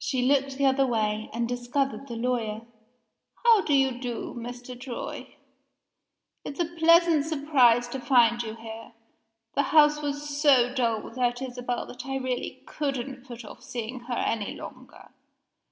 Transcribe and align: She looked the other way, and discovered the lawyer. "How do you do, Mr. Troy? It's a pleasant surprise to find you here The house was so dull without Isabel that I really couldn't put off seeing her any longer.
She 0.00 0.20
looked 0.20 0.58
the 0.58 0.66
other 0.66 0.84
way, 0.84 1.30
and 1.32 1.48
discovered 1.48 2.08
the 2.08 2.16
lawyer. 2.16 2.62
"How 3.44 3.60
do 3.60 3.72
you 3.72 4.00
do, 4.00 4.34
Mr. 4.36 4.76
Troy? 4.76 5.36
It's 6.44 6.58
a 6.58 6.64
pleasant 6.64 7.24
surprise 7.24 7.86
to 7.90 8.00
find 8.00 8.42
you 8.42 8.56
here 8.56 8.94
The 9.54 9.62
house 9.62 10.02
was 10.02 10.28
so 10.28 10.74
dull 10.74 11.00
without 11.02 11.40
Isabel 11.40 11.86
that 11.86 12.04
I 12.04 12.16
really 12.16 12.64
couldn't 12.66 13.24
put 13.24 13.44
off 13.44 13.62
seeing 13.62 14.00
her 14.00 14.14
any 14.18 14.56
longer. 14.56 15.10